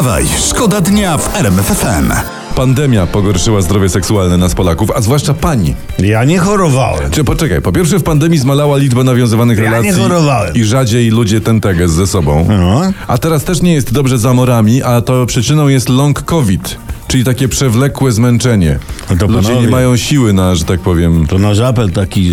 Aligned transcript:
Wstawaj, 0.00 0.24
szkoda 0.48 0.80
dnia 0.80 1.18
w 1.18 1.36
RMF 1.36 1.66
FM. 1.66 2.12
Pandemia 2.54 3.06
pogorszyła 3.06 3.60
zdrowie 3.60 3.88
seksualne 3.88 4.36
nas 4.36 4.54
Polaków, 4.54 4.90
a 4.90 5.00
zwłaszcza 5.00 5.34
pani. 5.34 5.74
Ja 5.98 6.24
nie 6.24 6.38
chorowałem. 6.38 7.10
Czy 7.10 7.24
poczekaj, 7.24 7.62
po 7.62 7.72
pierwsze 7.72 7.98
w 7.98 8.02
pandemii 8.02 8.38
zmalała 8.38 8.76
liczba 8.76 9.04
nawiązywanych 9.04 9.58
Ja 9.58 9.64
nie 9.64 9.70
relacji 9.70 10.02
chorowałem. 10.02 10.54
i 10.54 10.64
rzadziej 10.64 11.10
ludzie 11.10 11.40
ten 11.40 11.60
teges 11.60 11.90
ze 11.90 12.06
sobą. 12.06 12.46
No. 12.48 12.82
A 13.08 13.18
teraz 13.18 13.44
też 13.44 13.62
nie 13.62 13.72
jest 13.74 13.92
dobrze 13.92 14.18
za 14.18 14.34
morami, 14.34 14.82
a 14.82 15.00
to 15.00 15.26
przyczyną 15.26 15.68
jest 15.68 15.88
long 15.88 16.22
covid, 16.22 16.78
czyli 17.10 17.24
takie 17.24 17.48
przewlekłe 17.48 18.12
zmęczenie. 18.12 18.78
No 19.10 19.16
to 19.16 19.26
ludzie 19.26 19.48
panowie. 19.48 19.66
nie 19.66 19.70
mają 19.70 19.96
siły 19.96 20.32
na, 20.32 20.54
że 20.54 20.64
tak 20.64 20.80
powiem... 20.80 21.26
To 21.26 21.38
nasz 21.38 21.58
apel 21.60 21.90
taki, 21.90 22.32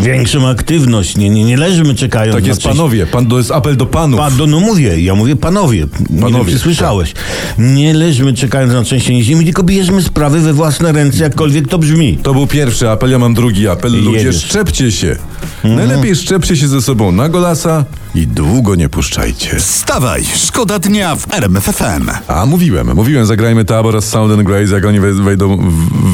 większą 0.00 0.48
aktywność. 0.48 1.16
Nie, 1.16 1.30
nie, 1.30 1.44
nie 1.44 1.56
leżymy 1.56 1.94
czekając 1.94 2.34
Tak 2.34 2.42
na 2.42 2.48
jest 2.48 2.62
coś. 2.62 2.72
panowie, 2.72 3.06
pan, 3.06 3.26
to 3.26 3.38
jest 3.38 3.50
apel 3.50 3.76
do 3.76 3.86
panów. 3.86 4.20
Pa, 4.20 4.30
do, 4.30 4.46
no 4.46 4.60
mówię, 4.60 5.00
ja 5.00 5.14
mówię 5.14 5.36
panowie. 5.36 5.86
Nie 6.10 6.20
Panowie, 6.22 6.44
wiem, 6.44 6.54
czy 6.54 6.58
słyszałeś. 6.58 7.14
Nie 7.58 7.94
leżmy 7.94 8.34
czekając 8.34 8.72
na 8.72 8.82
trzęsienie 8.82 9.22
ziemi, 9.24 9.44
tylko 9.44 9.62
bierzmy 9.62 10.02
sprawy 10.02 10.40
we 10.40 10.52
własne 10.52 10.92
ręce, 10.92 11.22
jakkolwiek 11.22 11.68
to 11.68 11.78
brzmi. 11.78 12.18
To 12.22 12.34
był 12.34 12.46
pierwszy 12.46 12.90
apel, 12.90 13.10
ja 13.10 13.18
mam 13.18 13.34
drugi 13.34 13.68
apel. 13.68 13.92
Ludzie, 13.92 14.10
jedziesz. 14.18 14.34
Mhm. 14.34 14.50
szczepcie 14.50 14.92
się. 14.92 15.16
Najlepiej 15.64 16.16
szczepcie 16.16 16.56
się 16.56 16.68
ze 16.68 16.82
sobą 16.82 17.12
na 17.12 17.28
golasa 17.28 17.84
i 18.14 18.26
długo 18.26 18.74
nie 18.74 18.88
puszczajcie. 18.88 19.56
Wstawaj, 19.56 20.22
szkoda 20.36 20.78
dnia 20.78 21.16
w 21.16 21.34
RMF 21.34 21.64
FM. 21.64 22.10
A 22.28 22.46
mówiłem, 22.46 22.94
mówiłem, 22.94 23.26
zagrajmy 23.26 23.64
Tabor 23.64 24.02
Sound 24.04 24.32
and 24.32 24.42
Grace, 24.42 24.74
jak 24.74 24.84
oni 24.84 25.00
we- 25.00 25.12
wejdą, 25.12 25.58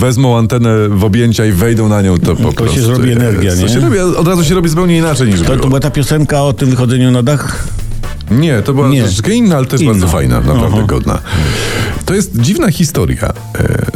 wezmą 0.01 0.39
antenę 0.39 0.89
w 0.89 1.05
objęcia 1.05 1.47
i 1.47 1.53
wejdą 1.53 1.89
na 1.89 2.03
nią, 2.03 2.19
to 2.19 2.37
po 2.37 2.51
się 2.51 2.53
prostu... 2.57 2.83
zrobi 2.83 3.13
energia, 3.13 3.51
to 3.57 3.63
nie? 3.63 3.69
Się 3.69 3.81
robi, 3.81 3.99
od 3.99 4.29
razu 4.29 4.45
się 4.45 4.55
robi 4.55 4.69
zupełnie 4.69 4.97
inaczej 4.99 5.29
niż 5.29 5.39
To, 5.41 5.45
było. 5.45 5.57
to 5.59 5.69
była 5.69 5.81
ta 5.81 5.91
piosenka 5.91 6.43
o 6.43 6.53
tym 6.53 6.71
wychodzeniu 6.71 7.11
na 7.11 7.23
dach? 7.23 7.65
Nie, 8.31 8.63
to 8.63 8.75
była 8.75 8.89
Nie. 8.89 9.03
troszeczkę 9.03 9.35
inna, 9.35 9.57
ale 9.57 9.67
też 9.67 9.81
Inna. 9.81 9.93
bardzo 9.93 10.09
fajna, 10.09 10.41
naprawdę 10.41 10.77
Aha. 10.79 10.87
godna. 10.87 11.19
To 12.05 12.15
jest 12.15 12.41
dziwna 12.41 12.71
historia 12.71 13.33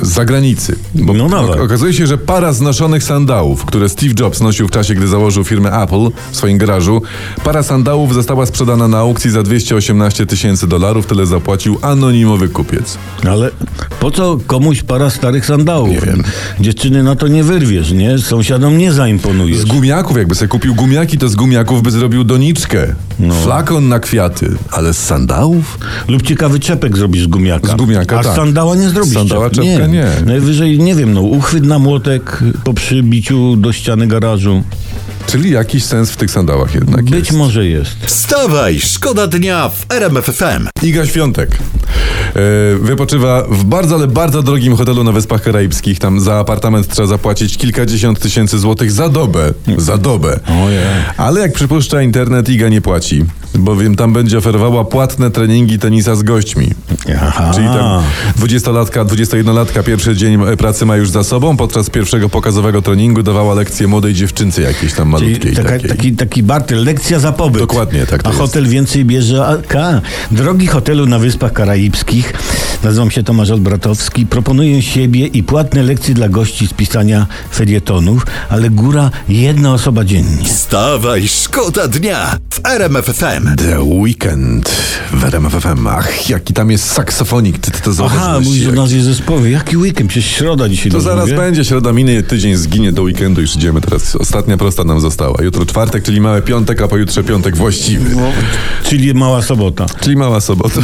z 0.03 0.09
zagranicy. 0.09 0.77
Bo 0.95 1.13
No 1.13 1.25
ok- 1.27 1.61
okazuje 1.61 1.93
się, 1.93 2.07
że 2.07 2.19
para 2.19 2.53
znoszonych 2.53 3.05
sandałów, 3.05 3.65
które 3.65 3.89
Steve 3.89 4.15
Jobs 4.21 4.41
nosił 4.41 4.69
w 4.69 4.71
czasie, 4.71 4.95
gdy 4.95 5.09
założył 5.09 5.45
firmę 5.45 5.71
Apple 5.83 6.11
w 6.31 6.37
swoim 6.37 6.59
garażu, 6.59 7.03
para 7.45 7.63
sandałów 7.63 8.15
została 8.15 8.47
sprzedana 8.47 8.89
na 8.89 8.99
aukcji 8.99 9.31
za 9.31 9.43
218 9.43 10.27
tysięcy 10.27 10.67
dolarów, 10.67 11.07
tyle 11.07 11.27
zapłacił 11.27 11.79
anonimowy 11.83 12.49
kupiec. 12.49 12.99
Ale 13.29 13.51
po 14.01 14.11
co 14.11 14.39
komuś 14.47 14.83
para 14.83 15.11
starych 15.11 15.47
sandałów? 15.47 15.91
Nie 15.91 16.01
wiem. 16.01 16.23
Dziewczyny 16.61 17.03
na 17.03 17.17
to 17.17 17.29
nie 17.29 17.45
wyrwiesz, 17.45 17.93
nie? 17.93 18.19
Sąsiadom 18.19 18.79
nie 18.79 18.93
zaimponujesz. 18.93 19.59
Z 19.59 19.65
gumiaków, 19.65 20.17
jakby 20.17 20.35
sobie 20.35 20.49
kupił 20.49 20.75
gumiaki, 20.75 21.19
to 21.19 21.29
z 21.29 21.35
gumiaków 21.37 21.83
by 21.83 21.91
zrobił 21.91 22.25
doniczkę. 22.25 22.95
No. 23.21 23.35
Flakon 23.35 23.89
na 23.89 23.99
kwiaty, 23.99 24.53
ale 24.71 24.95
z 24.95 24.99
sandałów? 24.99 25.79
Lub 26.09 26.23
ciekawy 26.23 26.61
czepek 26.61 26.97
zrobisz 26.97 27.23
z 27.25 27.27
gumiaka. 27.27 27.73
Z 27.73 27.77
gumiaka, 27.77 28.19
A 28.19 28.23
tak. 28.23 28.33
z 28.33 28.37
sandała 28.37 28.77
nie 28.77 28.89
zrobisz. 28.89 29.15
Sandała 29.15 29.51
czepka 29.55 29.87
nie. 29.87 30.07
Najwyżej, 30.27 30.79
nie 30.79 30.95
wiem, 30.95 31.13
no 31.13 31.21
uchwyt 31.21 31.65
na 31.65 31.79
młotek 31.79 32.41
po 32.65 32.75
przybiciu 32.75 33.57
do 33.57 33.73
ściany 33.73 34.07
garażu. 34.07 34.63
Czyli 35.27 35.51
jakiś 35.51 35.85
sens 35.85 36.11
w 36.11 36.17
tych 36.17 36.31
sandałach 36.31 36.75
jednak 36.75 37.05
Być 37.05 37.27
jest. 37.27 37.39
może 37.39 37.67
jest. 37.67 37.97
Wstawaj, 38.07 38.81
szkoda 38.81 39.27
dnia 39.27 39.69
w 39.69 39.93
RMF 39.93 40.25
FM. 40.25 40.69
Iga 40.83 41.07
Świątek 41.07 41.51
e, 41.51 42.41
wypoczywa 42.81 43.45
w 43.51 43.65
bardzo, 43.65 43.95
ale 43.95 44.07
bardzo 44.07 44.43
drogim 44.43 44.77
hotelu 44.77 45.05
na 45.05 45.13
Wyspach 45.13 45.43
Karaibskich. 45.43 45.99
Tam 45.99 46.21
za 46.21 46.35
apartament 46.35 46.89
trzeba 46.89 47.09
zapłacić 47.09 47.57
kilkadziesiąt 47.57 48.21
tysięcy 48.21 48.59
złotych 48.59 48.93
za 48.93 49.09
dobę. 49.09 49.53
Za 49.77 49.99
dobę. 49.99 50.41
Ojej. 50.65 50.85
Ale 51.17 51.41
jak 51.41 51.53
przypuszcza 51.53 52.03
internet, 52.03 52.49
Iga 52.49 52.69
nie 52.69 52.81
płaci, 52.81 53.25
bowiem 53.55 53.97
tam 53.97 54.13
będzie 54.13 54.39
oferowała 54.39 54.85
płatne 54.85 55.31
treningi 55.31 55.79
tenisa 55.79 56.15
z 56.17 56.23
gośćmi. 56.23 56.71
Aha. 57.23 57.51
Czyli 57.55 57.67
tam 57.67 58.03
20-latka, 58.39 59.05
21-latka 59.05 59.83
pierwszy 59.83 60.17
dzień 60.17 60.39
pracy 60.59 60.87
ma 60.87 60.97
już 60.97 61.11
za 61.11 61.25
sobą. 61.25 61.57
Podczas 61.57 61.91
pierwszego 61.91 62.29
pokazowego 62.29 62.83
treningu 62.83 63.23
dawała 63.23 63.55
lekcję 63.55 63.87
młodej 63.89 64.15
dziewczynce 64.15 64.63
jakiejś 64.63 64.93
tam 64.95 65.09
malutkiej. 65.21 65.57
Taka, 65.57 65.69
takiej. 65.71 65.89
taki, 65.89 66.13
taki 66.13 66.43
barter, 66.43 66.79
lekcja 66.79 67.19
za 67.19 67.33
pobyt. 67.33 67.61
Dokładnie, 67.63 68.07
tak 68.07 68.21
A 68.25 68.29
jest. 68.29 68.41
hotel 68.41 68.67
więcej 68.69 69.05
bierze 69.05 69.47
AK. 69.47 69.75
Drogi 70.31 70.67
hotelu 70.67 71.07
na 71.07 71.19
Wyspach 71.19 71.53
Karaibskich, 71.53 72.33
nazywam 72.85 73.11
się 73.11 73.23
Tomasz 73.23 73.51
Olbratowski, 73.51 74.27
proponuję 74.27 74.83
siebie 74.83 75.27
i 75.27 75.43
płatne 75.43 75.83
lekcje 75.83 76.15
dla 76.15 76.29
gości 76.29 76.67
z 76.67 76.73
pisania 76.73 77.27
felietonów, 77.53 78.27
ale 78.49 78.71
góra 78.71 79.11
jedna 79.29 79.75
osoba 79.75 80.05
dziennie. 80.05 80.45
Wstawaj, 80.45 81.29
szkoda 81.29 81.89
dnia 81.89 82.39
w 82.51 82.61
RMF 82.67 83.07
FM. 83.07 83.57
The 83.57 83.83
Weekend 83.83 84.71
w 85.13 85.25
RMF 85.25 85.53
FM. 85.53 85.87
Ach, 85.87 86.31
jaki 86.31 86.55
tam 86.55 86.71
jest 86.71 86.93
saksofonik, 86.93 87.59
ty, 87.59 87.71
ty 87.71 87.81
to 87.81 87.91
Aha, 87.91 87.93
zauważyłeś. 87.93 88.47
mówisz 88.47 88.69
o 88.69 88.73
nazwie 88.73 89.03
zespołu. 89.03 89.47
Jaki 89.47 89.77
weekend? 89.77 90.11
Przecież 90.11 90.31
środa 90.31 90.69
dzisiaj. 90.69 90.93
To 90.93 91.01
zaraz 91.01 91.25
mówię? 91.25 91.37
będzie, 91.37 91.65
środa 91.65 91.93
minie, 91.93 92.23
tydzień 92.23 92.57
zginie 92.57 92.93
do 92.93 93.03
weekendu, 93.03 93.41
już 93.41 93.57
idziemy 93.57 93.81
teraz. 93.81 94.17
Ostatnia 94.17 94.57
prosta 94.57 94.85
nam 94.85 95.01
została. 95.01 95.43
Jutro 95.43 95.67
czwartek, 95.67 96.05
czyli 96.05 96.21
mały 96.21 96.43
piątek, 96.43 96.83
a 96.83 96.89
pojutrze 96.89 97.25
piątek 97.25 97.57
właściwy. 97.57 98.17
Czyli 98.85 99.15
mała 99.15 99.43
sobota. 99.43 99.87
Czyli 100.01 100.17
mała 100.17 100.41
sobota. 100.41 100.81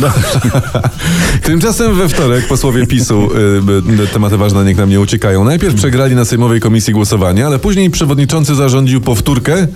Tymczasem 1.42 1.89
we 1.94 2.08
wtorek 2.08 2.46
posłowie 2.48 2.86
PiSu, 2.86 3.28
y, 3.98 4.02
y, 4.02 4.06
tematy 4.06 4.36
ważne 4.36 4.64
niech 4.64 4.76
nam 4.76 4.90
nie 4.90 5.00
uciekają. 5.00 5.44
Najpierw 5.44 5.74
przegrali 5.74 6.14
na 6.14 6.24
Sejmowej 6.24 6.60
Komisji 6.60 6.92
głosowania, 6.92 7.46
ale 7.46 7.58
później 7.58 7.90
przewodniczący 7.90 8.54
zarządził 8.54 9.00
powtórkę 9.00 9.66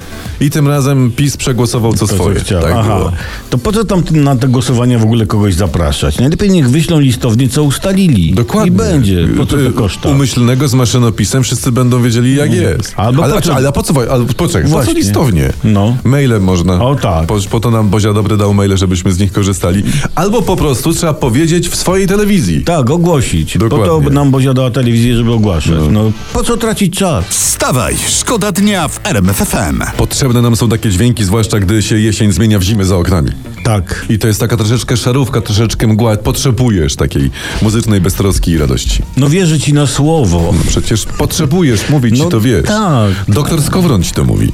i 0.40 0.50
tym 0.50 0.68
razem 0.68 1.12
PiS 1.16 1.36
przegłosował 1.36 1.92
co 1.92 1.98
To, 1.98 2.06
co 2.06 2.14
swoje. 2.14 2.40
chciał. 2.40 2.62
Tak 2.62 2.72
Aha. 2.76 2.96
było. 2.96 3.12
To 3.50 3.58
po 3.58 3.72
co 3.72 3.84
tam 3.84 4.02
na 4.10 4.36
te 4.36 4.48
głosowania 4.48 4.98
w 4.98 5.02
ogóle 5.02 5.26
kogoś 5.26 5.54
zapraszać? 5.54 6.18
Najlepiej 6.18 6.50
niech 6.50 6.70
wyślą 6.70 7.00
listownie, 7.00 7.48
co 7.48 7.62
ustalili. 7.62 8.34
Dokładnie. 8.34 8.68
I 8.68 8.76
będzie. 8.76 9.28
Po 9.36 9.46
co 9.46 9.60
Y, 9.60 9.64
to 9.66 9.72
koszta? 9.78 10.08
Umyślnego 10.08 10.68
z 10.68 10.74
maszynopisem 10.74 11.42
wszyscy 11.42 11.72
będą 11.72 12.02
wiedzieli 12.02 12.36
jak 12.36 12.52
jest. 12.54 12.92
Albo 12.96 13.24
ale, 13.24 13.34
po 13.34 13.40
co- 13.40 13.54
ale 13.54 13.72
po 13.72 13.82
co, 13.82 13.94
ale 14.12 14.24
poczekaj, 14.24 14.70
po 14.70 14.84
co 14.84 14.92
listownie? 14.92 15.52
No. 15.64 15.96
Mailem 16.04 16.44
można. 16.44 16.84
O 16.84 16.94
tak. 16.94 17.26
Po, 17.26 17.36
po 17.50 17.60
to 17.60 17.70
nam 17.70 17.88
Bozia 17.90 18.12
Dobry 18.12 18.36
dał 18.36 18.54
maile, 18.54 18.76
żebyśmy 18.76 19.12
z 19.12 19.18
nich 19.18 19.32
korzystali. 19.32 19.82
Albo 20.14 20.42
po 20.42 20.56
prostu 20.56 20.92
trzeba 20.94 21.14
powiedzieć 21.14 21.68
w 21.68 21.76
swojej 21.94 22.08
telewizji. 22.08 22.64
Tak, 22.64 22.90
ogłosić. 22.90 23.58
Dokładnie. 23.58 23.86
Po 23.86 24.00
to 24.00 24.10
nam 24.10 24.30
Bozia 24.30 24.54
dała 24.54 24.70
telewizję, 24.70 25.16
żeby 25.16 25.32
ogłaszać. 25.32 25.80
No. 25.90 26.12
po 26.32 26.44
co 26.44 26.56
tracić 26.56 26.98
czas? 26.98 27.24
Wstawaj, 27.28 27.96
szkoda 28.08 28.52
dnia 28.52 28.88
w 28.88 29.00
RMF 29.04 29.36
FM. 29.36 29.82
Potrzebne 29.96 30.42
nam 30.42 30.56
są 30.56 30.68
takie 30.68 30.90
dźwięki, 30.90 31.24
zwłaszcza 31.24 31.60
gdy 31.60 31.82
się 31.82 31.98
jesień 31.98 32.32
zmienia 32.32 32.58
w 32.58 32.62
zimę 32.62 32.84
za 32.84 32.96
oknami. 32.96 33.30
Tak. 33.64 34.06
I 34.08 34.18
to 34.18 34.26
jest 34.28 34.40
taka 34.40 34.56
troszeczkę 34.56 34.96
szarówka, 34.96 35.40
troszeczkę 35.40 35.86
mgła. 35.86 36.16
Potrzebujesz 36.16 36.96
takiej 36.96 37.30
muzycznej 37.62 38.00
beztroski 38.00 38.50
i 38.50 38.58
radości. 38.58 39.02
No 39.16 39.28
wierzę 39.28 39.58
ci 39.58 39.72
na 39.72 39.86
słowo. 39.86 40.54
Przecież 40.68 41.04
potrzebujesz, 41.18 41.88
mówić 41.90 42.18
No 42.18 42.24
ci 42.24 42.30
to 42.30 42.40
wiesz. 42.40 42.66
tak. 42.66 43.10
Doktor 43.28 43.62
Skowron 43.62 44.02
ci 44.02 44.12
to 44.12 44.24
mówi. 44.24 44.52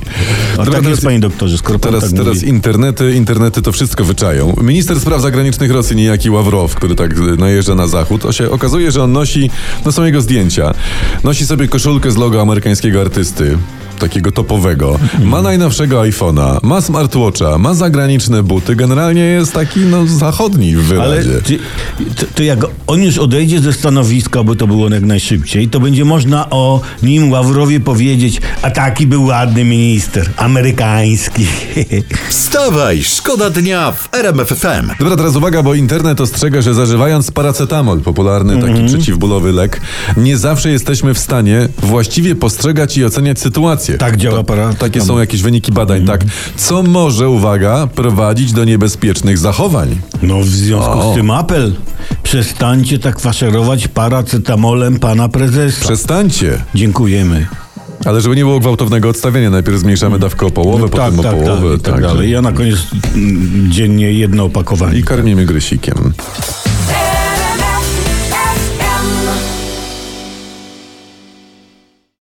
A 0.52 0.56
Dobra, 0.56 0.64
tak 0.64 0.74
teraz- 0.74 0.90
jest, 0.90 1.02
panie 1.04 1.20
doktorze, 1.20 1.58
skoro 1.58 1.78
Teraz, 1.78 2.00
tak 2.04 2.12
teraz 2.12 2.34
mówi. 2.34 2.48
internety, 2.48 3.14
internety 3.14 3.62
to 3.62 3.72
wszystko 3.72 4.04
wyczają. 4.04 4.56
Minister 4.62 5.00
spraw 5.00 5.22
zagranicznych 5.22 5.70
Rosji, 5.70 5.96
niejaki 5.96 6.30
Ławrow, 6.30 6.74
który 6.74 6.94
tak 6.94 7.18
najeżdża 7.38 7.74
na 7.74 7.86
zachód, 7.86 8.22
to 8.22 8.32
się 8.32 8.50
okazuje, 8.50 8.90
że 8.92 9.02
on 9.02 9.12
nosi, 9.12 9.50
no 9.84 9.92
są 9.92 10.04
jego 10.04 10.20
zdjęcia, 10.20 10.74
nosi 11.24 11.46
sobie 11.46 11.68
koszulkę 11.68 12.10
z 12.10 12.16
logo 12.16 12.42
amerykańskiego 12.42 13.00
artysty. 13.00 13.58
Takiego 14.00 14.32
topowego. 14.32 14.98
Ma 15.24 15.42
najnowszego 15.42 16.00
iPhone'a, 16.02 16.58
ma 16.62 16.80
smartwatcha, 16.80 17.58
ma 17.58 17.74
zagraniczne 17.74 18.42
buty. 18.42 18.76
Generalnie 18.76 19.20
jest 19.22 19.52
taki, 19.52 19.80
no, 19.80 20.06
zachodni 20.06 20.76
w 20.76 20.92
Ale 21.00 21.22
wyrazie. 21.22 21.42
ty, 21.42 21.58
to, 22.16 22.26
to 22.34 22.42
jak 22.42 22.58
on 22.86 23.02
już 23.02 23.18
odejdzie 23.18 23.60
ze 23.60 23.72
stanowiska, 23.72 24.42
bo 24.44 24.54
to 24.56 24.66
było 24.66 24.88
jak 24.88 25.02
najszybciej, 25.02 25.68
to 25.68 25.80
będzie 25.80 26.04
można 26.04 26.50
o 26.50 26.80
nim 27.02 27.30
Ławrowie 27.30 27.80
powiedzieć, 27.80 28.40
a 28.62 28.70
taki 28.70 29.06
był 29.06 29.24
ładny 29.24 29.64
minister, 29.64 30.30
amerykański. 30.36 31.46
Wstawaj, 32.28 33.02
szkoda 33.02 33.50
dnia 33.50 33.92
w 33.92 34.08
RMF 34.14 34.48
FM. 34.48 34.88
Dobra, 34.98 35.16
teraz 35.16 35.36
uwaga, 35.36 35.62
bo 35.62 35.74
internet 35.74 36.20
ostrzega, 36.20 36.62
że 36.62 36.74
zażywając 36.74 37.30
paracetamol, 37.30 38.00
popularny 38.00 38.54
taki 38.56 38.70
Mhm. 38.70 38.86
przeciwbólowy 38.88 39.52
lek, 39.52 39.80
nie 40.16 40.36
zawsze 40.38 40.70
jesteśmy 40.70 41.14
w 41.14 41.18
stanie 41.18 41.68
właściwie 41.82 42.34
postrzegać 42.34 42.96
i 42.96 43.04
oceniać 43.04 43.40
sytuację. 43.40 43.89
Tak 43.98 44.16
działa 44.16 44.44
paracetamol. 44.44 44.90
Takie 44.90 45.00
są 45.00 45.18
jakieś 45.18 45.42
wyniki 45.42 45.72
badań, 45.72 46.06
tak. 46.06 46.24
Co 46.56 46.82
może, 46.82 47.28
uwaga, 47.28 47.86
prowadzić 47.86 48.52
do 48.52 48.64
niebezpiecznych 48.64 49.38
zachowań. 49.38 49.98
No 50.22 50.40
w 50.40 50.48
związku 50.48 50.98
O. 50.98 51.12
z 51.12 51.16
tym 51.16 51.30
apel, 51.30 51.74
przestańcie 52.22 52.98
tak 52.98 53.20
faszerować 53.20 53.88
paracetamolem 53.88 54.98
pana 54.98 55.28
prezesa. 55.28 55.80
Przestańcie. 55.80 56.62
Dziękujemy. 56.74 57.46
Ale 58.04 58.20
żeby 58.20 58.36
nie 58.36 58.42
było 58.42 58.60
gwałtownego 58.60 59.08
odstawienia, 59.08 59.50
najpierw 59.50 59.78
zmniejszamy 59.78 60.18
dawkę 60.18 60.46
o 60.46 60.50
połowę, 60.50 60.88
potem 60.88 61.20
o 61.20 61.22
połowę. 61.22 61.70
tak, 61.70 61.80
i 61.80 61.82
tak 61.82 61.94
tak, 61.94 62.02
dalej. 62.02 62.30
Ja 62.30 62.42
na 62.42 62.52
koniec 62.52 62.76
mm, 63.14 63.72
dziennie 63.72 64.12
jedno 64.12 64.44
opakowanie. 64.44 64.98
I 64.98 65.02
karmimy 65.02 65.46
grysikiem. 65.46 66.12